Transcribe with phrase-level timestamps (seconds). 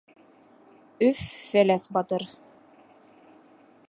[1.07, 2.25] Өф-Фәләс батыр